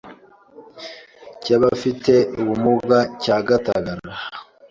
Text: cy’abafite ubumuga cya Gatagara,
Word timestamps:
cy’abafite 1.41 2.13
ubumuga 2.39 2.99
cya 3.21 3.37
Gatagara, 3.47 4.13